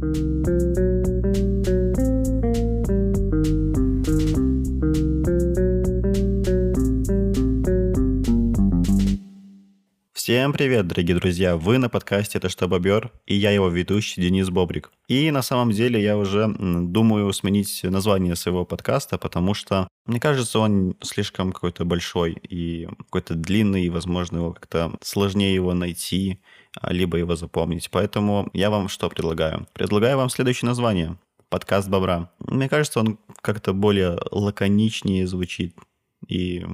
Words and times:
Música 0.00 0.87
Всем 10.48 10.56
привет, 10.56 10.86
дорогие 10.86 11.14
друзья! 11.14 11.58
Вы 11.58 11.76
на 11.76 11.90
подкасте 11.90 12.38
«Это 12.38 12.48
что, 12.48 12.68
бобер?» 12.68 13.12
и 13.26 13.34
я 13.34 13.50
его 13.50 13.68
ведущий 13.68 14.22
Денис 14.22 14.48
Бобрик. 14.48 14.90
И 15.06 15.30
на 15.30 15.42
самом 15.42 15.72
деле 15.72 16.02
я 16.02 16.16
уже 16.16 16.48
думаю 16.48 17.30
сменить 17.34 17.80
название 17.82 18.34
своего 18.34 18.64
подкаста, 18.64 19.18
потому 19.18 19.52
что, 19.52 19.88
мне 20.06 20.18
кажется, 20.18 20.58
он 20.58 20.96
слишком 21.02 21.52
какой-то 21.52 21.84
большой 21.84 22.32
и 22.48 22.88
какой-то 22.96 23.34
длинный, 23.34 23.82
и, 23.84 23.90
возможно, 23.90 24.38
его 24.38 24.54
как-то 24.54 24.94
сложнее 25.02 25.54
его 25.54 25.74
найти, 25.74 26.40
а, 26.80 26.94
либо 26.94 27.18
его 27.18 27.36
запомнить. 27.36 27.90
Поэтому 27.90 28.48
я 28.54 28.70
вам 28.70 28.88
что 28.88 29.10
предлагаю? 29.10 29.68
Предлагаю 29.74 30.16
вам 30.16 30.30
следующее 30.30 30.66
название. 30.66 31.18
Подкаст 31.50 31.90
Бобра. 31.90 32.30
Мне 32.38 32.70
кажется, 32.70 33.00
он 33.00 33.18
как-то 33.42 33.74
более 33.74 34.18
лаконичнее 34.30 35.26
звучит 35.26 35.76
и 36.26 36.64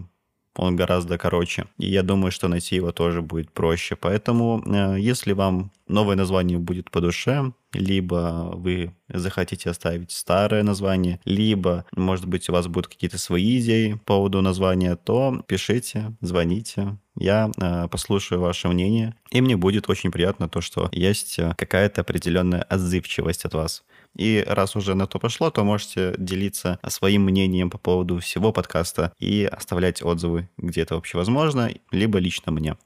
он 0.56 0.76
гораздо 0.76 1.18
короче. 1.18 1.66
И 1.78 1.86
я 1.86 2.02
думаю, 2.02 2.30
что 2.30 2.48
найти 2.48 2.76
его 2.76 2.92
тоже 2.92 3.22
будет 3.22 3.52
проще. 3.52 3.96
Поэтому, 3.96 4.62
э, 4.66 4.96
если 4.98 5.32
вам 5.32 5.72
новое 5.88 6.16
название 6.16 6.58
будет 6.58 6.90
по 6.90 7.00
душе, 7.00 7.52
либо 7.72 8.52
вы 8.54 8.94
захотите 9.08 9.70
оставить 9.70 10.12
старое 10.12 10.62
название, 10.62 11.20
либо, 11.24 11.84
может 11.96 12.27
быть, 12.27 12.48
у 12.48 12.52
вас 12.52 12.68
будут 12.68 12.88
какие-то 12.88 13.18
свои 13.18 13.58
идеи 13.58 13.94
по 14.04 14.14
поводу 14.14 14.40
названия, 14.42 14.96
то 14.96 15.42
пишите, 15.46 16.16
звоните, 16.20 16.98
я 17.16 17.50
э, 17.60 17.88
послушаю 17.88 18.41
ваше 18.41 18.68
мнение, 18.68 19.14
и 19.30 19.41
мне 19.41 19.56
будет 19.56 19.88
очень 19.88 20.10
приятно 20.10 20.48
то, 20.48 20.60
что 20.60 20.88
есть 20.92 21.38
э, 21.38 21.55
какая-то 21.56 22.00
определенная 22.00 22.62
отзывчивость 22.62 23.44
от 23.44 23.55
вас. 23.55 23.84
И 24.16 24.45
раз 24.46 24.77
уже 24.77 24.95
на 24.95 25.06
то 25.06 25.18
пошло, 25.18 25.50
то 25.50 25.64
можете 25.64 26.14
делиться 26.18 26.78
своим 26.89 27.22
мнением 27.22 27.70
по 27.70 27.78
поводу 27.78 28.19
всего 28.20 28.52
подкаста 28.52 29.12
и 29.19 29.44
оставлять 29.44 30.02
отзывы, 30.02 30.48
где 30.56 30.83
это 30.83 30.94
вообще 30.94 31.19
возможно, 31.19 31.70
либо 31.91 32.19
лично 32.19 32.52
мне. 32.52 32.77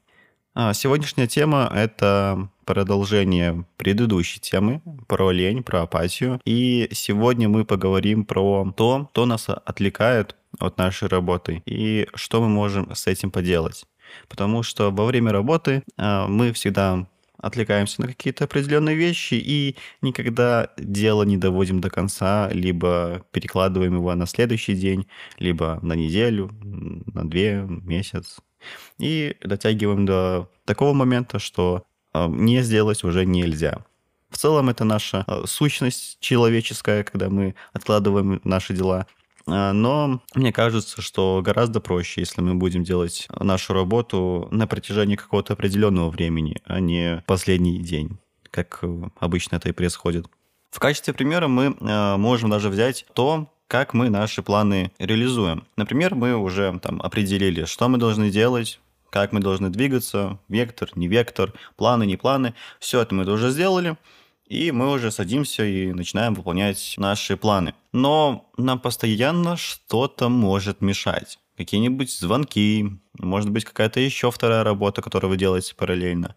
А 0.55 0.73
сегодняшняя 0.73 1.27
тема— 1.27 1.71
это 1.73 2.49
продолжение 2.65 3.65
предыдущей 3.77 4.39
темы 4.39 4.81
про 5.07 5.31
лень, 5.31 5.63
про 5.63 5.83
апатию. 5.83 6.41
И 6.43 6.89
сегодня 6.91 7.47
мы 7.47 7.65
поговорим 7.65 8.25
про 8.25 8.71
то, 8.75 9.07
что 9.11 9.25
нас 9.25 9.47
отвлекает 9.49 10.35
от 10.59 10.77
нашей 10.77 11.07
работы 11.07 11.61
и 11.65 12.07
что 12.15 12.41
мы 12.41 12.49
можем 12.49 12.93
с 12.93 13.07
этим 13.07 13.31
поделать. 13.31 13.85
Потому 14.27 14.63
что 14.63 14.91
во 14.91 15.05
время 15.05 15.31
работы 15.31 15.83
а, 15.97 16.27
мы 16.27 16.51
всегда 16.51 17.07
отвлекаемся 17.41 18.01
на 18.01 18.07
какие-то 18.07 18.45
определенные 18.45 18.95
вещи 18.95 19.35
и 19.35 19.75
никогда 20.01 20.69
дело 20.77 21.23
не 21.23 21.37
доводим 21.37 21.81
до 21.81 21.89
конца, 21.89 22.49
либо 22.51 23.23
перекладываем 23.31 23.95
его 23.95 24.13
на 24.15 24.25
следующий 24.25 24.75
день, 24.75 25.07
либо 25.37 25.79
на 25.81 25.93
неделю, 25.93 26.51
на 26.61 27.27
две, 27.27 27.65
месяц. 27.67 28.37
И 28.97 29.35
дотягиваем 29.41 30.05
до 30.05 30.49
такого 30.65 30.93
момента, 30.93 31.39
что 31.39 31.85
а, 32.13 32.27
не 32.27 32.61
сделать 32.61 33.03
уже 33.03 33.25
нельзя. 33.25 33.85
В 34.29 34.37
целом 34.37 34.69
это 34.69 34.83
наша 34.83 35.23
а, 35.27 35.47
сущность 35.47 36.19
человеческая, 36.19 37.03
когда 37.03 37.29
мы 37.29 37.55
откладываем 37.73 38.41
наши 38.43 38.73
дела. 38.73 39.07
А, 39.51 39.73
но 39.73 40.21
мне 40.35 40.51
кажется, 40.51 41.01
что 41.01 41.41
гораздо 41.43 41.79
проще, 41.79 42.21
если 42.21 42.41
мы 42.41 42.55
будем 42.55 42.83
делать 42.83 43.27
нашу 43.39 43.73
работу 43.73 44.47
на 44.51 44.67
протяжении 44.67 45.15
какого-то 45.15 45.53
определенного 45.53 46.09
времени, 46.09 46.57
а 46.65 46.79
не 46.79 47.23
последний 47.25 47.79
день, 47.79 48.17
как 48.51 48.79
э, 48.81 49.01
обычно 49.19 49.57
это 49.57 49.69
и 49.69 49.73
происходит. 49.73 50.27
В 50.71 50.79
качестве 50.79 51.13
примера 51.13 51.47
мы 51.47 51.75
э, 51.79 52.17
можем 52.17 52.49
даже 52.49 52.69
взять 52.69 53.05
то, 53.13 53.51
как 53.67 53.93
мы 53.93 54.09
наши 54.09 54.41
планы 54.41 54.91
реализуем. 54.99 55.67
Например, 55.75 56.15
мы 56.15 56.35
уже 56.35 56.79
там 56.79 57.01
определили, 57.01 57.65
что 57.65 57.87
мы 57.87 57.97
должны 57.97 58.29
делать, 58.29 58.79
как 59.09 59.31
мы 59.31 59.39
должны 59.39 59.69
двигаться, 59.69 60.39
вектор, 60.47 60.89
не 60.95 61.07
вектор, 61.07 61.53
планы, 61.75 62.05
не 62.05 62.17
планы. 62.17 62.53
Все 62.79 63.01
это 63.01 63.15
мы 63.15 63.31
уже 63.31 63.49
сделали 63.49 63.97
и 64.49 64.71
мы 64.71 64.91
уже 64.91 65.11
садимся 65.11 65.63
и 65.63 65.93
начинаем 65.93 66.33
выполнять 66.33 66.95
наши 66.97 67.37
планы. 67.37 67.75
Но 67.93 68.49
нам 68.57 68.79
постоянно 68.79 69.55
что-то 69.55 70.27
может 70.27 70.81
мешать. 70.81 71.39
Какие-нибудь 71.55 72.11
звонки, 72.11 72.99
может 73.19 73.51
быть, 73.51 73.65
какая-то 73.65 73.99
еще 73.99 74.31
вторая 74.31 74.63
работа, 74.63 75.01
которую 75.01 75.29
вы 75.29 75.37
делаете 75.37 75.75
параллельно. 75.75 76.35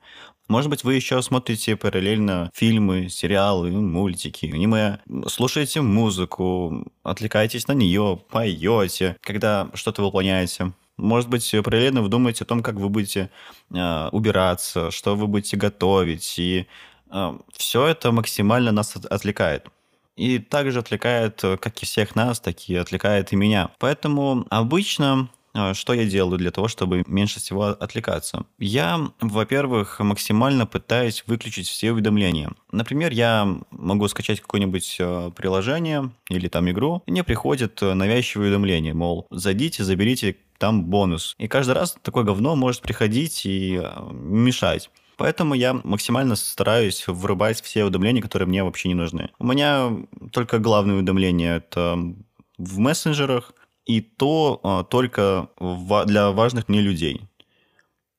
Может 0.49 0.69
быть, 0.69 0.85
вы 0.85 0.95
еще 0.95 1.23
смотрите 1.23 1.77
параллельно 1.77 2.51
фильмы, 2.55 3.09
сериалы, 3.09 3.71
мультики, 3.71 4.47
аниме, 4.47 4.99
слушаете 5.29 5.81
музыку, 5.81 6.85
отвлекаетесь 7.05 7.69
на 7.69 7.73
нее, 7.73 8.21
поете, 8.31 9.17
когда 9.23 9.71
что-то 9.75 10.03
выполняете. 10.03 10.73
Может 10.99 11.31
быть, 11.31 11.51
параллельно 11.65 12.03
вы 12.03 12.09
думаете 12.09 12.45
о 12.45 12.47
том, 12.47 12.63
как 12.63 12.75
вы 12.75 12.89
будете 12.89 13.31
э, 13.73 14.09
убираться, 14.13 14.91
что 14.91 15.17
вы 15.17 15.27
будете 15.27 15.57
готовить, 15.57 16.39
и 16.39 16.67
все 17.53 17.87
это 17.87 18.13
максимально 18.13 18.73
нас 18.73 18.97
отвлекает. 18.97 19.67
И 20.17 20.39
также 20.39 20.81
отвлекает 20.81 21.43
э, 21.43 21.57
как 21.57 21.83
и 21.83 21.87
всех 21.87 22.15
нас, 22.15 22.41
так 22.41 22.69
и 22.69 22.77
отвлекает 22.77 23.33
и 23.33 23.37
меня. 23.37 23.71
Поэтому 23.79 24.47
обычно 24.51 25.29
э, 25.55 25.73
что 25.75 25.95
я 25.95 26.05
делаю 26.05 26.39
для 26.39 26.51
того, 26.51 26.69
чтобы 26.69 27.03
меньше 27.07 27.41
всего 27.41 27.69
отвлекаться? 27.69 28.45
Я, 28.59 29.11
во-первых, 29.21 30.01
максимально 30.01 30.67
пытаюсь 30.67 31.25
выключить 31.27 31.67
все 31.67 31.93
уведомления. 31.93 32.53
Например, 32.73 33.11
я 33.11 33.57
могу 33.71 34.07
скачать 34.09 34.41
какое-нибудь 34.41 34.97
э, 34.99 35.31
приложение 35.35 36.11
или 36.29 36.49
там 36.49 36.71
игру, 36.71 37.03
и 37.07 37.11
мне 37.11 37.25
приходит 37.25 37.81
навязчивое 37.81 38.47
уведомление, 38.47 38.93
мол, 38.93 39.27
зайдите, 39.31 39.83
заберите 39.83 40.37
там 40.59 40.85
бонус. 40.85 41.35
И 41.39 41.49
каждый 41.49 41.73
раз 41.73 41.97
такое 42.03 42.23
говно 42.23 42.55
может 42.55 42.83
приходить 42.83 43.47
и 43.47 43.83
мешать. 44.13 44.91
Поэтому 45.23 45.55
я 45.55 45.75
максимально 45.85 46.35
стараюсь 46.35 47.05
врубать 47.07 47.63
все 47.63 47.85
уведомления, 47.85 48.21
которые 48.21 48.49
мне 48.49 48.65
вообще 48.65 48.89
не 48.89 48.97
нужны. 48.97 49.31
У 49.39 49.47
меня 49.47 49.89
только 50.33 50.59
главные 50.59 50.97
уведомления 50.97 51.59
это 51.59 51.97
в 52.59 52.79
мессенджерах, 52.81 53.55
и 53.87 54.01
то 54.01 54.59
а, 54.65 54.83
только 54.83 55.47
для 56.07 56.33
важных 56.33 56.69
мне 56.69 56.81
людей. 56.81 57.21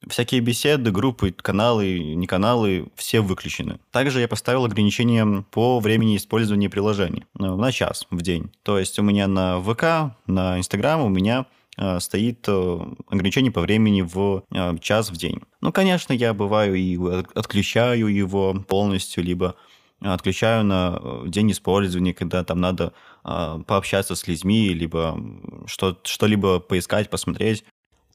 Всякие 0.08 0.40
беседы, 0.40 0.92
группы, 0.92 1.34
каналы, 1.34 2.00
не 2.00 2.26
каналы, 2.26 2.88
все 2.96 3.20
выключены. 3.20 3.82
Также 3.92 4.22
я 4.22 4.30
поставил 4.30 4.64
ограничение 4.64 5.44
по 5.52 5.82
времени 5.82 6.16
использования 6.16 6.70
приложений 6.70 7.26
ну, 7.34 7.58
на 7.58 7.74
час 7.74 8.08
в 8.12 8.22
день. 8.22 8.50
То 8.64 8.80
есть 8.80 8.98
у 8.98 9.04
меня 9.04 9.28
на 9.28 9.60
ВК, 9.60 10.16
на 10.26 10.58
Инстаграм 10.58 11.02
у 11.02 11.10
меня 11.10 11.48
Э, 11.48 11.63
стоит 12.00 12.46
э, 12.48 12.80
ограничение 13.10 13.52
по 13.52 13.62
времени 13.62 14.02
в 14.02 14.44
э, 14.52 14.78
час 14.80 15.10
в 15.10 15.18
день. 15.18 15.42
Ну, 15.62 15.72
конечно, 15.72 16.14
я 16.14 16.34
бываю 16.34 16.76
и 16.76 16.98
отключаю 17.34 18.08
его 18.08 18.54
полностью, 18.68 19.24
либо 19.24 19.56
отключаю 20.00 20.66
на 20.66 21.02
день 21.26 21.52
использования, 21.52 22.14
когда 22.14 22.44
там 22.44 22.60
надо 22.60 22.92
пообщаться 23.24 24.16
с 24.16 24.28
людьми, 24.28 24.68
либо 24.74 25.18
что- 25.66 25.98
что-либо 26.04 26.60
поискать, 26.60 27.10
посмотреть. 27.10 27.64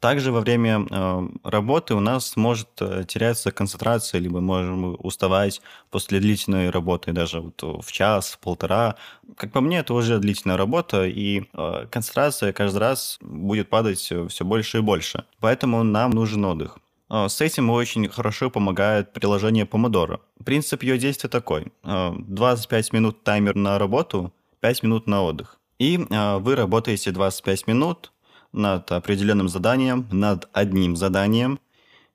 Также 0.01 0.31
во 0.31 0.41
время 0.41 0.87
э, 0.89 1.29
работы 1.43 1.95
у 1.95 2.01
нас 2.01 2.37
может 2.37 2.69
э, 2.81 3.05
теряться 3.07 3.51
концентрация, 3.51 4.21
либо 4.21 4.41
можем 4.41 4.97
уставать 5.01 5.61
после 5.91 6.21
длительной 6.21 6.71
работы, 6.71 7.13
даже 7.13 7.41
вот 7.41 7.85
в 7.85 7.91
час, 7.91 8.31
в 8.31 8.39
полтора. 8.39 8.95
Как 9.37 9.53
по 9.53 9.61
мне, 9.61 9.79
это 9.79 9.95
уже 9.95 10.19
длительная 10.19 10.57
работа, 10.57 11.05
и 11.05 11.43
э, 11.53 11.87
концентрация 11.91 12.53
каждый 12.53 12.79
раз 12.79 13.19
будет 13.21 13.69
падать 13.69 13.99
все 13.99 14.45
больше 14.45 14.79
и 14.79 14.83
больше. 14.83 15.25
Поэтому 15.41 15.83
нам 15.83 16.13
нужен 16.13 16.45
отдых. 16.45 16.79
С 17.11 17.41
этим 17.41 17.71
очень 17.71 18.07
хорошо 18.09 18.51
помогает 18.51 19.15
приложение 19.15 19.65
Pomodoro. 19.65 20.21
Принцип 20.45 20.83
ее 20.83 20.99
действия 20.99 21.31
такой. 21.31 21.73
25 21.83 22.93
минут 22.93 23.25
таймер 23.25 23.55
на 23.55 23.79
работу, 23.79 24.31
5 24.61 24.83
минут 24.83 25.06
на 25.06 25.23
отдых. 25.23 25.59
И 25.79 25.97
вы 25.97 26.55
работаете 26.55 27.11
25 27.11 27.67
минут, 27.67 28.12
над 28.53 28.91
определенным 28.93 29.49
заданием, 29.49 30.06
над 30.11 30.49
одним 30.53 30.97
заданием. 30.97 31.61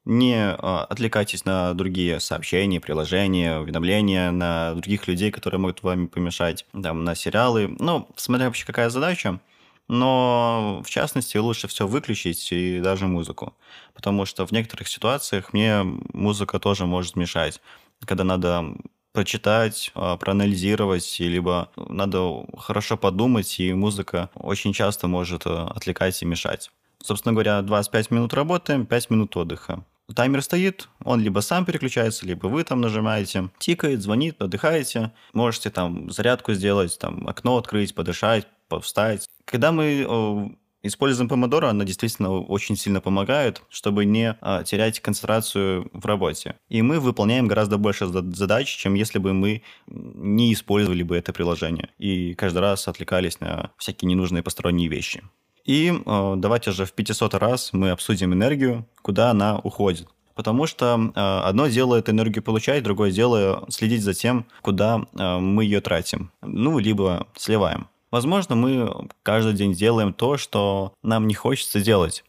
Не 0.06 0.36
а, 0.36 0.86
отвлекайтесь 0.90 1.46
на 1.46 1.74
другие 1.74 2.20
сообщения, 2.20 2.82
приложения, 2.82 3.60
уведомления, 3.60 4.32
на 4.32 4.74
других 4.74 5.08
людей, 5.08 5.32
которые 5.32 5.62
могут 5.62 5.82
вам 5.84 6.08
помешать, 6.08 6.66
там, 6.74 7.04
на 7.06 7.16
сериалы. 7.16 7.76
Ну, 7.80 8.10
смотря 8.18 8.48
вообще 8.48 8.66
какая 8.66 8.90
задача. 8.90 9.40
Но, 9.88 10.82
в 10.86 10.90
частности, 10.90 11.38
лучше 11.38 11.68
все 11.68 11.88
выключить 11.88 12.52
и 12.52 12.80
даже 12.80 13.08
музыку. 13.08 13.54
Потому 13.94 14.26
что 14.26 14.46
в 14.46 14.52
некоторых 14.52 14.88
ситуациях 14.88 15.54
мне 15.54 15.84
музыка 15.84 16.60
тоже 16.60 16.86
может 16.86 17.16
мешать. 17.16 17.62
Когда 18.06 18.24
надо 18.24 18.76
прочитать, 19.14 19.92
а, 19.96 20.18
проанализировать, 20.18 21.20
либо 21.20 21.70
надо 21.78 22.46
хорошо 22.58 22.98
подумать, 22.98 23.60
и 23.60 23.74
музыка 23.74 24.30
очень 24.36 24.74
часто 24.74 25.08
может 25.08 25.46
э, 25.46 25.50
отвлекать 25.50 26.22
и 26.22 26.26
мешать. 26.26 26.72
Собственно 27.02 27.34
говоря, 27.34 27.62
25 27.62 28.12
минут 28.12 28.34
работаем, 28.34 28.86
5 28.86 29.10
минут 29.10 29.38
отдыха. 29.38 29.86
Таймер 30.14 30.42
стоит, 30.42 30.90
он 31.04 31.22
либо 31.22 31.40
сам 31.40 31.66
переключается, 31.66 32.26
либо 32.26 32.48
вы 32.48 32.64
там 32.64 32.82
нажимаете. 32.82 33.50
Тикает, 33.58 34.02
звонит, 34.02 34.42
отдыхаете. 34.42 35.12
Можете 35.32 35.70
там 35.70 36.10
зарядку 36.12 36.54
сделать, 36.54 36.98
там 37.00 37.28
окно 37.28 37.58
открыть, 37.58 37.96
подышать, 37.96 38.48
встать. 38.82 39.28
Когда 39.46 39.72
мы 39.72 40.58
Используем 40.84 41.30
помодоро, 41.30 41.70
она 41.70 41.86
действительно 41.86 42.40
очень 42.40 42.76
сильно 42.76 43.00
помогает, 43.00 43.62
чтобы 43.70 44.04
не 44.04 44.36
а, 44.42 44.64
терять 44.64 45.00
концентрацию 45.00 45.90
в 45.94 46.06
работе. 46.06 46.56
И 46.68 46.82
мы 46.82 47.00
выполняем 47.00 47.48
гораздо 47.48 47.78
больше 47.78 48.06
задач, 48.08 48.68
чем 48.68 48.94
если 48.94 49.18
бы 49.18 49.34
мы 49.34 49.64
не 49.88 50.54
использовали 50.54 51.04
бы 51.04 51.16
это 51.16 51.32
приложение 51.32 51.90
и 51.98 52.34
каждый 52.34 52.60
раз 52.60 52.88
отвлекались 52.90 53.40
на 53.40 53.72
всякие 53.78 54.10
ненужные 54.10 54.44
посторонние 54.44 54.90
вещи. 54.90 55.24
И 55.64 55.94
э, 55.94 56.34
давайте 56.38 56.72
же 56.72 56.86
в 56.86 56.92
500 56.92 57.34
раз 57.36 57.72
мы 57.72 57.92
обсудим 57.92 58.34
энергию, 58.34 58.86
куда 59.02 59.32
она 59.32 59.60
уходит. 59.60 60.10
Потому 60.36 60.66
что 60.66 61.00
э, 61.16 61.20
одно 61.20 61.68
дело 61.68 61.96
эту 61.96 62.12
энергию 62.12 62.44
получать, 62.44 62.84
другое 62.84 63.12
дело 63.12 63.66
следить 63.70 64.02
за 64.04 64.14
тем, 64.14 64.46
куда 64.62 65.06
э, 65.14 65.38
мы 65.38 65.64
ее 65.64 65.80
тратим. 65.80 66.32
Ну, 66.42 66.80
либо 66.80 67.28
сливаем. 67.38 67.88
Возможно, 68.14 68.54
мы 68.54 69.10
каждый 69.24 69.56
день 69.56 69.74
делаем 69.74 70.14
то, 70.14 70.38
что 70.38 70.94
нам 71.02 71.26
не 71.26 71.34
хочется 71.34 71.82
делать. 71.82 72.24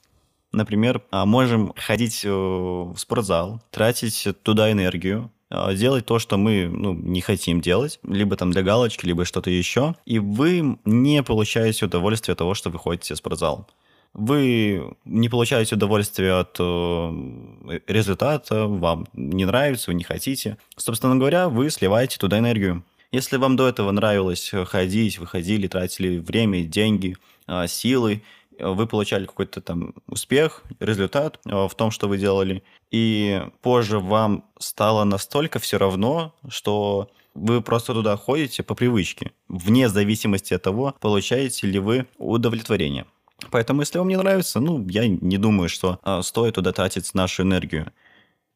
Например, 0.51 1.03
а, 1.11 1.27
можем 1.27 1.75
ходить 1.77 2.25
э, 2.25 2.31
в 2.31 2.97
спортзал, 2.97 3.61
тратить 3.71 4.27
туда 4.43 4.73
энергию, 4.73 5.31
а, 5.51 5.75
делать 5.75 6.07
то, 6.07 6.19
что 6.19 6.39
мы 6.39 6.71
ну, 6.73 6.95
не 6.95 7.21
хотим 7.21 7.61
делать, 7.61 8.01
либо 8.03 8.35
там 8.35 8.51
для 8.51 8.63
галочки, 8.63 9.05
либо 9.05 9.27
что-то 9.27 9.51
еще, 9.51 9.95
и 10.07 10.19
вы 10.19 10.79
не 10.87 11.23
получаете 11.23 11.85
удовольствие 11.85 12.33
от 12.33 12.39
того, 12.39 12.55
что 12.55 12.71
вы 12.71 12.79
ходите 12.79 13.13
в 13.13 13.19
спортзал. 13.19 13.69
Вы 14.15 14.97
не 15.05 15.29
получаете 15.29 15.75
удовольствие 15.75 16.33
от 16.33 16.57
э, 16.61 17.81
результата, 17.89 18.67
вам 18.69 19.07
не 19.13 19.45
нравится, 19.45 19.91
вы 19.91 19.97
не 19.97 20.05
хотите. 20.05 20.57
Собственно 20.79 21.17
говоря, 21.17 21.51
вы 21.51 21.69
сливаете 21.69 22.17
туда 22.17 22.39
энергию. 22.39 22.85
Если 23.15 23.37
вам 23.37 23.55
до 23.55 23.69
этого 23.69 23.93
нравилось 23.93 24.53
э, 24.53 24.65
ходить, 24.65 25.21
выходили, 25.21 25.69
тратили 25.69 26.19
время, 26.19 26.65
деньги, 26.65 27.17
а, 27.47 27.69
силы, 27.69 28.25
э, 28.59 28.67
вы 28.67 28.89
получали 28.89 29.25
какой-то 29.25 29.61
там 29.61 29.95
успех, 30.09 30.65
результат 30.81 31.39
э, 31.47 31.69
в 31.69 31.73
том, 31.77 31.93
что 31.93 32.09
вы 32.09 32.19
делали, 32.19 32.65
и 32.91 33.41
позже 33.63 34.01
вам 34.01 34.45
стало 34.59 35.05
настолько 35.05 35.61
все 35.61 35.79
равно, 35.79 36.35
что 36.49 37.09
вы 37.35 37.63
просто 37.63 37.93
туда 37.95 38.17
ходите 38.17 38.65
по 38.65 38.75
привычке, 38.75 39.31
вне 39.47 39.89
зависимости 39.89 40.53
от 40.53 40.63
того, 40.63 40.97
получаете 40.99 41.69
ли 41.69 41.79
вы 41.79 42.07
удовлетворение. 42.19 43.07
Поэтому, 43.53 43.83
если 43.83 43.99
вам 43.99 44.09
не 44.09 44.17
нравится, 44.17 44.59
ну, 44.59 44.85
я 44.89 45.07
не 45.07 45.39
думаю, 45.39 45.69
что 45.69 46.01
стоит 46.23 46.55
туда 46.55 46.73
тратить 46.73 47.15
нашу 47.15 47.43
энергию. 47.43 47.93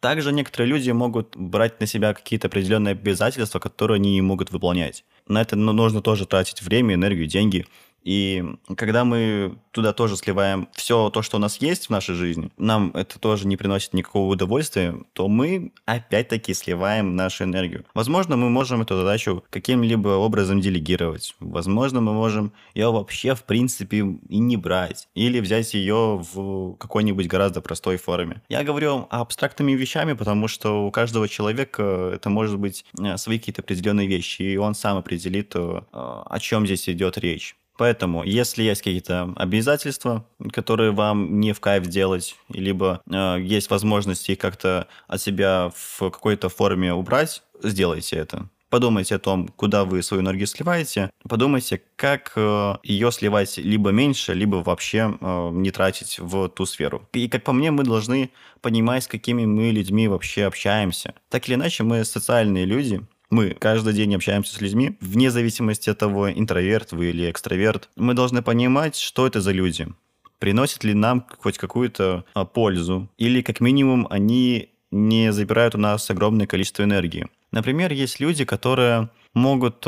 Также 0.00 0.32
некоторые 0.32 0.68
люди 0.68 0.90
могут 0.92 1.36
брать 1.36 1.80
на 1.80 1.86
себя 1.86 2.14
какие-то 2.14 2.46
определенные 2.46 2.92
обязательства, 2.92 3.58
которые 3.58 3.96
они 3.96 4.12
не 4.12 4.22
могут 4.22 4.52
выполнять. 4.52 5.04
На 5.26 5.42
это 5.42 5.56
ну, 5.56 5.72
нужно 5.72 6.02
тоже 6.02 6.24
тратить 6.24 6.62
время, 6.62 6.94
энергию, 6.94 7.26
деньги. 7.26 7.66
И 8.08 8.42
когда 8.74 9.04
мы 9.04 9.58
туда 9.70 9.92
тоже 9.92 10.16
сливаем 10.16 10.70
все 10.72 11.10
то, 11.10 11.20
что 11.20 11.36
у 11.36 11.40
нас 11.40 11.58
есть 11.58 11.88
в 11.88 11.90
нашей 11.90 12.14
жизни, 12.14 12.50
нам 12.56 12.90
это 12.94 13.18
тоже 13.18 13.46
не 13.46 13.58
приносит 13.58 13.92
никакого 13.92 14.32
удовольствия, 14.32 14.94
то 15.12 15.28
мы 15.28 15.72
опять-таки 15.84 16.54
сливаем 16.54 17.16
нашу 17.16 17.44
энергию. 17.44 17.84
Возможно, 17.92 18.38
мы 18.38 18.48
можем 18.48 18.80
эту 18.80 18.96
задачу 18.96 19.44
каким-либо 19.50 20.08
образом 20.08 20.62
делегировать. 20.62 21.36
Возможно, 21.38 22.00
мы 22.00 22.14
можем 22.14 22.54
ее 22.74 22.90
вообще 22.90 23.34
в 23.34 23.44
принципе 23.44 23.98
и 23.98 24.38
не 24.38 24.56
брать. 24.56 25.06
Или 25.14 25.40
взять 25.40 25.74
ее 25.74 26.24
в 26.32 26.76
какой-нибудь 26.76 27.26
гораздо 27.26 27.60
простой 27.60 27.98
форме. 27.98 28.40
Я 28.48 28.64
говорю 28.64 29.06
абстрактными 29.10 29.72
вещами, 29.72 30.14
потому 30.14 30.48
что 30.48 30.86
у 30.86 30.90
каждого 30.90 31.28
человека 31.28 32.12
это 32.14 32.30
может 32.30 32.58
быть 32.58 32.86
э, 32.98 33.18
свои 33.18 33.38
какие-то 33.38 33.60
определенные 33.60 34.06
вещи, 34.06 34.40
и 34.40 34.56
он 34.56 34.74
сам 34.74 34.96
определит, 34.96 35.54
э, 35.54 35.82
о 35.92 36.38
чем 36.40 36.64
здесь 36.64 36.88
идет 36.88 37.18
речь. 37.18 37.54
Поэтому, 37.78 38.24
если 38.24 38.64
есть 38.64 38.82
какие-то 38.82 39.32
обязательства, 39.36 40.26
которые 40.52 40.90
вам 40.90 41.38
не 41.38 41.52
в 41.52 41.60
кайф 41.60 41.86
делать, 41.86 42.36
либо 42.48 43.00
э, 43.08 43.36
есть 43.40 43.70
возможности 43.70 44.34
как-то 44.34 44.88
от 45.06 45.22
себя 45.22 45.70
в 45.74 46.10
какой-то 46.10 46.48
форме 46.48 46.92
убрать, 46.92 47.42
сделайте 47.62 48.16
это. 48.16 48.48
Подумайте 48.68 49.14
о 49.14 49.18
том, 49.20 49.46
куда 49.46 49.84
вы 49.84 50.02
свою 50.02 50.22
энергию 50.24 50.48
сливаете. 50.48 51.10
Подумайте, 51.26 51.80
как 51.94 52.32
э, 52.34 52.74
ее 52.82 53.12
сливать 53.12 53.56
либо 53.58 53.90
меньше, 53.90 54.34
либо 54.34 54.56
вообще 54.56 55.16
э, 55.20 55.50
не 55.52 55.70
тратить 55.70 56.18
в 56.18 56.48
ту 56.48 56.66
сферу. 56.66 57.08
И 57.12 57.28
как 57.28 57.44
по 57.44 57.52
мне, 57.52 57.70
мы 57.70 57.84
должны 57.84 58.30
понимать, 58.60 59.04
с 59.04 59.06
какими 59.06 59.46
мы 59.46 59.70
людьми 59.70 60.08
вообще 60.08 60.46
общаемся. 60.46 61.14
Так 61.30 61.48
или 61.48 61.54
иначе, 61.54 61.84
мы 61.84 62.04
социальные 62.04 62.64
люди, 62.64 63.00
мы 63.30 63.50
каждый 63.50 63.92
день 63.92 64.14
общаемся 64.14 64.54
с 64.54 64.60
людьми, 64.60 64.96
вне 65.00 65.30
зависимости 65.30 65.90
от 65.90 65.98
того, 65.98 66.30
интроверт 66.30 66.92
вы 66.92 67.10
или 67.10 67.30
экстраверт. 67.30 67.90
Мы 67.96 68.14
должны 68.14 68.42
понимать, 68.42 68.96
что 68.96 69.26
это 69.26 69.40
за 69.40 69.52
люди. 69.52 69.88
Приносят 70.38 70.84
ли 70.84 70.94
нам 70.94 71.26
хоть 71.38 71.58
какую-то 71.58 72.24
а, 72.32 72.44
пользу, 72.44 73.08
или 73.18 73.42
как 73.42 73.60
минимум 73.60 74.06
они 74.08 74.70
не 74.90 75.32
забирают 75.32 75.74
у 75.74 75.78
нас 75.78 76.08
огромное 76.10 76.46
количество 76.46 76.82
энергии. 76.82 77.26
Например, 77.50 77.92
есть 77.92 78.20
люди, 78.20 78.44
которые 78.44 79.10
могут 79.34 79.80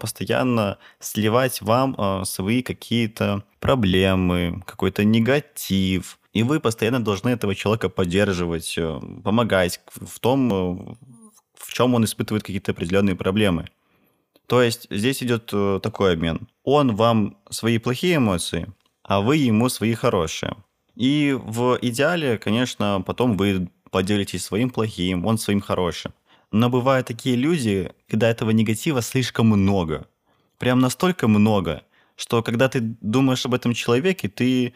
постоянно 0.00 0.78
сливать 0.98 1.60
вам 1.62 2.24
свои 2.24 2.62
какие-то 2.62 3.44
проблемы, 3.60 4.62
какой-то 4.66 5.04
негатив, 5.04 6.18
и 6.32 6.42
вы 6.42 6.60
постоянно 6.60 7.02
должны 7.02 7.30
этого 7.30 7.54
человека 7.54 7.88
поддерживать, 7.88 8.76
помогать 9.24 9.80
в 9.94 10.18
том, 10.20 10.98
в 11.60 11.72
чем 11.72 11.94
он 11.94 12.04
испытывает 12.04 12.42
какие-то 12.42 12.72
определенные 12.72 13.14
проблемы. 13.14 13.68
То 14.46 14.62
есть 14.62 14.86
здесь 14.90 15.22
идет 15.22 15.50
э, 15.52 15.78
такой 15.82 16.14
обмен. 16.14 16.48
Он 16.64 16.96
вам 16.96 17.36
свои 17.50 17.78
плохие 17.78 18.16
эмоции, 18.16 18.72
а 19.04 19.20
вы 19.20 19.36
ему 19.36 19.68
свои 19.68 19.94
хорошие. 19.94 20.56
И 20.96 21.38
в 21.40 21.78
идеале, 21.80 22.38
конечно, 22.38 23.02
потом 23.06 23.36
вы 23.36 23.68
поделитесь 23.90 24.44
своим 24.44 24.70
плохим, 24.70 25.26
он 25.26 25.38
своим 25.38 25.60
хорошим. 25.60 26.12
Но 26.52 26.68
бывают 26.68 27.06
такие 27.06 27.36
люди, 27.36 27.92
когда 28.08 28.28
этого 28.28 28.50
негатива 28.50 29.02
слишком 29.02 29.46
много. 29.46 30.08
Прям 30.58 30.80
настолько 30.80 31.28
много, 31.28 31.82
что 32.16 32.42
когда 32.42 32.68
ты 32.68 32.80
думаешь 32.80 33.46
об 33.46 33.54
этом 33.54 33.72
человеке, 33.72 34.28
ты 34.28 34.74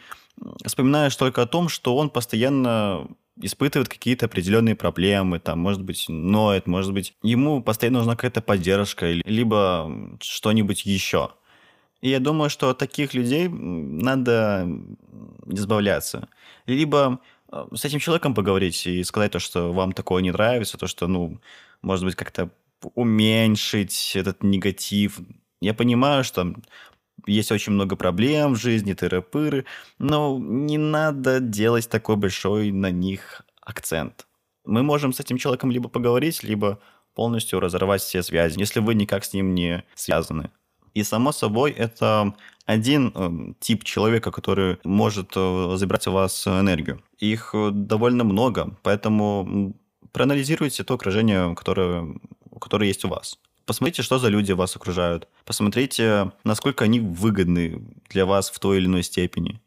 вспоминаешь 0.65 1.15
только 1.15 1.41
о 1.41 1.47
том, 1.47 1.69
что 1.69 1.97
он 1.97 2.09
постоянно 2.09 3.07
испытывает 3.41 3.89
какие-то 3.89 4.25
определенные 4.27 4.75
проблемы, 4.75 5.39
там, 5.39 5.59
может 5.59 5.83
быть, 5.83 6.05
ноет, 6.07 6.67
может 6.67 6.93
быть, 6.93 7.15
ему 7.21 7.61
постоянно 7.61 7.99
нужна 7.99 8.15
какая-то 8.15 8.41
поддержка, 8.41 9.11
либо 9.11 10.17
что-нибудь 10.21 10.85
еще. 10.85 11.31
И 12.01 12.09
я 12.09 12.19
думаю, 12.19 12.49
что 12.49 12.69
от 12.69 12.77
таких 12.77 13.13
людей 13.13 13.47
надо 13.49 14.67
избавляться. 15.47 16.29
Либо 16.65 17.19
э, 17.51 17.65
с 17.73 17.83
этим 17.85 17.99
человеком 17.99 18.35
поговорить 18.35 18.85
и 18.85 19.03
сказать 19.03 19.31
то, 19.31 19.39
что 19.39 19.73
вам 19.73 19.91
такое 19.91 20.21
не 20.21 20.31
нравится, 20.31 20.77
то, 20.77 20.87
что, 20.87 21.07
ну, 21.07 21.39
может 21.81 22.05
быть, 22.05 22.15
как-то 22.15 22.51
уменьшить 22.93 24.15
этот 24.15 24.43
негатив. 24.43 25.19
Я 25.61 25.73
понимаю, 25.73 26.23
что 26.23 26.53
есть 27.25 27.51
очень 27.51 27.73
много 27.73 27.95
проблем 27.95 28.53
в 28.53 28.57
жизни, 28.57 28.93
тыры-пыры, 28.93 29.65
но 29.99 30.37
не 30.39 30.77
надо 30.77 31.39
делать 31.39 31.89
такой 31.89 32.15
большой 32.15 32.71
на 32.71 32.91
них 32.91 33.41
акцент. 33.61 34.27
Мы 34.65 34.83
можем 34.83 35.13
с 35.13 35.19
этим 35.19 35.37
человеком 35.37 35.71
либо 35.71 35.89
поговорить, 35.89 36.43
либо 36.43 36.79
полностью 37.13 37.59
разорвать 37.59 38.01
все 38.01 38.23
связи, 38.23 38.59
если 38.59 38.79
вы 38.79 38.95
никак 38.95 39.23
с 39.25 39.33
ним 39.33 39.55
не 39.55 39.83
связаны. 39.95 40.51
И 40.93 41.03
само 41.03 41.31
собой, 41.31 41.71
это 41.71 42.33
один 42.65 43.11
э, 43.13 43.53
тип 43.59 43.83
человека, 43.83 44.31
который 44.31 44.77
может 44.83 45.33
э, 45.35 45.73
забирать 45.75 46.07
у 46.07 46.13
вас 46.13 46.47
энергию. 46.47 47.03
Их 47.19 47.51
э, 47.53 47.69
довольно 47.71 48.23
много, 48.23 48.77
поэтому 48.81 49.75
проанализируйте 50.13 50.83
то 50.83 50.93
окружение, 50.93 51.53
которое, 51.53 52.15
которое 52.61 52.87
есть 52.87 53.03
у 53.03 53.09
вас. 53.09 53.37
Посмотрите, 53.65 54.03
что 54.03 54.19
за 54.19 54.29
люди 54.29 54.51
вас 54.51 54.75
окружают. 54.75 55.27
Посмотрите, 55.43 56.31
насколько 56.43 56.85
они 56.85 56.99
выгодны 56.99 57.81
для 58.09 58.25
вас 58.25 58.49
в 58.49 58.59
той 58.59 58.77
или 58.77 58.85
иной 58.85 59.03
степени. 59.03 59.59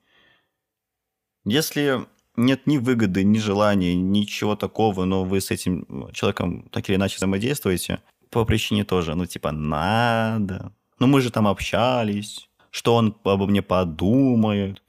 Если 1.45 2.07
нет 2.37 2.67
ни 2.67 2.79
выгоды, 2.79 3.25
ни 3.25 3.39
желания, 3.39 3.95
ничего 3.97 4.55
такого, 4.55 5.05
но 5.05 5.25
вы 5.25 5.41
с 5.41 5.51
этим 5.51 6.11
человеком 6.13 6.69
так 6.71 6.89
или 6.89 6.97
иначе 6.97 7.17
взаимодействуете, 7.17 8.01
по 8.31 8.45
причине 8.45 8.85
тоже, 8.85 9.15
ну, 9.15 9.27
типа, 9.27 9.51
надо. 9.51 10.73
Ну, 11.01 11.07
мы 11.07 11.21
же 11.21 11.31
там 11.31 11.49
общались, 11.49 12.49
что 12.71 12.95
он 12.95 13.17
обо 13.25 13.47
мне 13.47 13.63
подумает. 13.63 14.83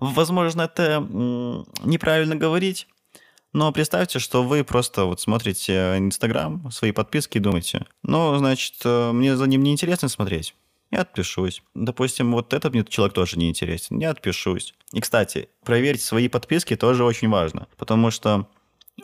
Возможно, 0.00 0.62
это 0.62 1.00
неправильно 1.84 2.36
говорить, 2.36 2.86
но 3.52 3.72
представьте, 3.72 4.18
что 4.18 4.42
вы 4.42 4.64
просто 4.64 5.04
вот 5.04 5.20
смотрите 5.20 5.96
Инстаграм, 5.98 6.70
свои 6.70 6.92
подписки 6.92 7.38
и 7.38 7.40
думаете, 7.40 7.86
ну, 8.02 8.36
значит, 8.36 8.74
э, 8.84 9.12
мне 9.12 9.36
за 9.36 9.46
ним 9.46 9.62
не 9.62 9.72
интересно 9.72 10.08
смотреть. 10.08 10.54
Я 10.90 11.02
отпишусь. 11.02 11.62
Допустим, 11.74 12.32
вот 12.32 12.54
этот 12.54 12.72
мне 12.72 12.84
человек 12.84 13.14
тоже 13.14 13.38
не 13.38 13.50
интересен. 13.50 13.98
Я 13.98 14.10
отпишусь. 14.10 14.74
И, 14.92 15.00
кстати, 15.00 15.50
проверить 15.64 16.02
свои 16.02 16.28
подписки 16.28 16.76
тоже 16.76 17.04
очень 17.04 17.28
важно, 17.28 17.68
потому 17.76 18.10
что 18.10 18.46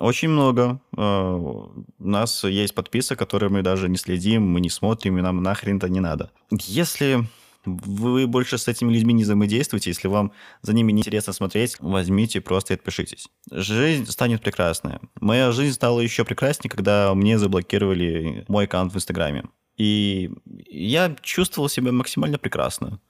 Очень 0.01 0.31
много. 0.31 0.81
Э, 0.97 1.35
у 1.35 1.85
нас 1.99 2.45
есть 2.45 2.75
подписы, 2.75 3.15
которые 3.17 3.49
мы 3.51 3.63
даже 3.63 3.89
не 3.89 3.97
следим, 3.97 4.43
мы 4.43 4.61
не 4.61 4.71
смотрим, 4.71 5.19
и 5.19 5.23
нам 5.23 5.43
нахрен 5.43 5.77
это 5.77 5.89
не 5.89 6.01
надо. 6.01 6.31
Если 6.51 7.25
вы 7.65 8.27
больше 8.27 8.59
с 8.59 8.69
этими 8.69 8.93
людьми 8.93 9.15
не 9.15 9.25
взаимодействуете, 9.25 9.91
если 9.91 10.09
вам 10.09 10.33
за 10.63 10.73
ними 10.73 10.93
не 10.93 11.01
интересно 11.01 11.33
смотреть, 11.33 11.77
возьмите 11.81 12.41
просто 12.41 12.75
и 12.75 12.77
отпишитесь. 12.77 13.29
Жизнь 13.51 14.07
станет 14.07 14.43
прекрасная. 14.43 15.01
Моя 15.21 15.53
жизнь 15.53 15.75
стала 15.75 16.01
еще 16.01 16.25
прекраснее, 16.25 16.71
когда 16.71 17.15
мне 17.15 17.39
заблокировали 17.39 18.45
мой 18.49 18.65
аккаунт 18.65 18.93
в 18.93 18.97
Инстаграме. 18.97 19.45
И 19.77 20.31
я 20.69 21.17
чувствовал 21.23 21.69
себя 21.69 21.93
максимально 21.93 22.39
прекрасно. 22.39 23.01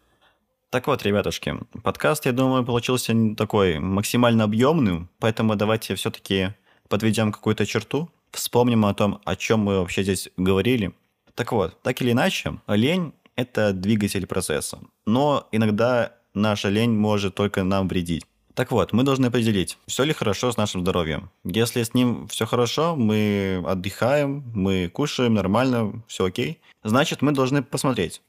Так 0.71 0.87
вот, 0.87 1.05
ребятушки, 1.05 1.57
подкаст, 1.83 2.27
я 2.27 2.33
думаю, 2.33 2.65
получился 2.65 3.15
такой 3.37 3.79
максимально 3.79 4.45
объемным, 4.45 5.09
поэтому 5.21 5.55
давайте 5.55 5.95
все-таки 5.95 6.55
подведем 6.89 7.31
какую-то 7.31 7.65
черту, 7.65 8.11
вспомним 8.33 8.85
о 8.85 8.95
том, 8.95 9.21
о 9.25 9.37
чем 9.37 9.61
мы 9.61 9.79
вообще 9.79 10.03
здесь 10.03 10.29
говорили. 10.37 10.93
Так 11.35 11.53
вот, 11.53 11.81
так 11.83 12.01
или 12.03 12.13
иначе, 12.13 12.59
лень– 12.67 13.13
это 13.37 13.73
двигатель 13.73 14.27
процесса. 14.27 14.79
Но 15.07 15.49
иногда 15.53 16.13
наша 16.35 16.69
лень 16.69 16.91
может 16.91 17.35
только 17.35 17.65
нам 17.65 17.89
вредить. 17.89 18.25
Так 18.55 18.71
вот, 18.71 18.93
мы 18.93 19.03
должны 19.03 19.27
определить, 19.27 19.79
все 19.87 20.05
ли 20.05 20.13
хорошо 20.13 20.53
с 20.53 20.57
нашим 20.57 20.83
здоровьем. 20.83 21.31
Если 21.43 21.83
с 21.83 21.93
ним 21.93 22.29
все 22.29 22.47
хорошо, 22.47 22.95
мы 22.95 23.61
отдыхаем, 23.67 24.45
мы 24.55 24.89
кушаем 24.89 25.35
нормально, 25.35 26.05
все 26.07 26.27
окей, 26.27 26.61
значит, 26.85 27.21
мы 27.21 27.33
должны 27.33 27.65
посмотреть, 27.65 28.23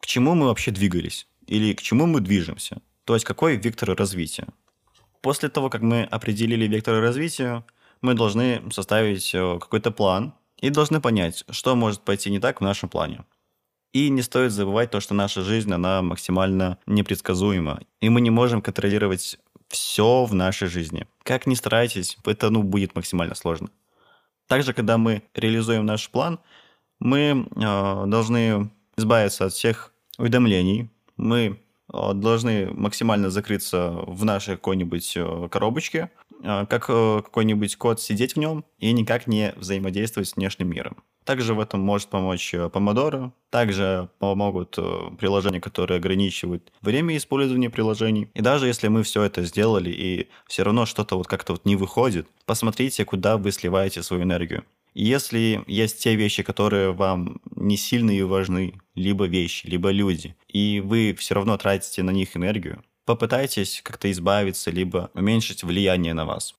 к 0.00 0.06
чему 0.06 0.34
мы 0.34 0.46
вообще 0.46 0.70
двигались 0.70 1.26
или 1.46 1.74
к 1.74 1.82
чему 1.82 2.06
мы 2.06 2.20
движемся. 2.20 2.80
То 3.04 3.14
есть, 3.14 3.26
какой 3.26 3.56
вектор 3.56 3.94
развития. 3.94 4.46
После 5.20 5.50
того, 5.50 5.68
как 5.68 5.82
мы 5.82 6.04
определили 6.04 6.66
вектор 6.66 7.00
развития, 7.00 7.62
мы 8.00 8.14
должны 8.14 8.62
составить 8.70 9.34
э, 9.34 9.58
какой-то 9.60 9.90
план 9.90 10.32
и 10.58 10.70
должны 10.70 11.00
понять, 11.00 11.44
что 11.50 11.76
может 11.76 12.00
пойти 12.00 12.30
не 12.30 12.40
так 12.40 12.60
в 12.60 12.64
нашем 12.64 12.88
плане. 12.88 13.24
И 13.96 14.10
не 14.10 14.20
стоит 14.20 14.52
забывать 14.52 14.90
то, 14.90 15.00
что 15.00 15.14
наша 15.14 15.40
жизнь, 15.40 15.72
она 15.72 16.02
максимально 16.02 16.76
непредсказуема. 16.84 17.80
И 18.02 18.10
мы 18.10 18.20
не 18.20 18.28
можем 18.28 18.60
контролировать 18.60 19.38
все 19.68 20.26
в 20.26 20.34
нашей 20.34 20.68
жизни. 20.68 21.06
Как 21.22 21.46
ни 21.46 21.54
старайтесь, 21.54 22.18
это 22.26 22.50
ну, 22.50 22.62
будет 22.62 22.94
максимально 22.94 23.34
сложно. 23.34 23.70
Также, 24.48 24.74
когда 24.74 24.98
мы 24.98 25.22
реализуем 25.34 25.86
наш 25.86 26.10
план, 26.10 26.40
мы 26.98 27.48
э, 27.56 28.04
должны 28.06 28.70
избавиться 28.98 29.46
от 29.46 29.54
всех 29.54 29.94
уведомлений, 30.18 30.90
мы 31.16 31.58
э, 31.90 32.12
должны 32.12 32.70
максимально 32.72 33.30
закрыться 33.30 33.92
в 34.06 34.26
нашей 34.26 34.56
какой-нибудь 34.56 35.16
э, 35.16 35.48
коробочке, 35.50 36.10
э, 36.42 36.66
как 36.66 36.84
какой-нибудь 36.84 37.76
код 37.76 37.98
сидеть 38.02 38.34
в 38.34 38.38
нем 38.38 38.66
и 38.76 38.92
никак 38.92 39.26
не 39.26 39.54
взаимодействовать 39.56 40.28
с 40.28 40.36
внешним 40.36 40.68
миром. 40.68 41.02
Также 41.26 41.52
в 41.52 41.60
этом 41.60 41.80
может 41.80 42.08
помочь 42.08 42.54
Pomodoro. 42.54 43.32
Также 43.50 44.08
помогут 44.20 44.78
приложения, 45.18 45.60
которые 45.60 45.98
ограничивают 45.98 46.72
время 46.80 47.16
использования 47.16 47.68
приложений. 47.68 48.28
И 48.32 48.40
даже 48.40 48.68
если 48.68 48.88
мы 48.88 49.02
все 49.02 49.22
это 49.24 49.42
сделали 49.42 49.90
и 49.90 50.28
все 50.46 50.62
равно 50.62 50.86
что-то 50.86 51.16
вот 51.18 51.26
как-то 51.26 51.52
вот 51.52 51.64
не 51.64 51.76
выходит, 51.76 52.28
посмотрите, 52.46 53.04
куда 53.04 53.36
вы 53.36 53.50
сливаете 53.50 54.02
свою 54.02 54.22
энергию. 54.22 54.64
Если 54.94 55.62
есть 55.66 55.98
те 56.02 56.14
вещи, 56.14 56.42
которые 56.42 56.92
вам 56.92 57.40
не 57.54 57.76
сильно 57.76 58.12
и 58.12 58.22
важны, 58.22 58.80
либо 58.94 59.26
вещи, 59.26 59.66
либо 59.66 59.90
люди, 59.90 60.34
и 60.48 60.80
вы 60.80 61.14
все 61.18 61.34
равно 61.34 61.58
тратите 61.58 62.02
на 62.02 62.12
них 62.12 62.34
энергию, 62.36 62.82
попытайтесь 63.04 63.82
как-то 63.84 64.10
избавиться, 64.10 64.70
либо 64.70 65.10
уменьшить 65.12 65.64
влияние 65.64 66.14
на 66.14 66.24
вас. 66.24 66.54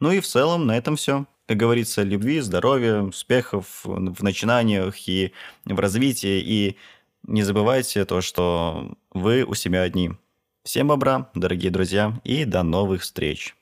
Ну 0.00 0.12
и 0.12 0.20
в 0.20 0.26
целом 0.26 0.66
на 0.66 0.76
этом 0.76 0.96
все. 0.96 1.26
Как 1.46 1.56
говорится, 1.56 2.02
любви, 2.02 2.40
здоровья, 2.40 3.00
успехов 3.00 3.80
в 3.84 4.22
начинаниях 4.22 5.08
и 5.08 5.32
в 5.64 5.78
развитии. 5.78 6.40
И 6.40 6.76
не 7.24 7.42
забывайте 7.42 8.04
то, 8.04 8.20
что 8.20 8.96
вы 9.12 9.44
у 9.44 9.54
себя 9.54 9.82
одни. 9.82 10.12
Всем 10.62 10.88
добра, 10.88 11.30
дорогие 11.34 11.70
друзья, 11.70 12.20
и 12.24 12.44
до 12.44 12.62
новых 12.62 13.02
встреч. 13.02 13.56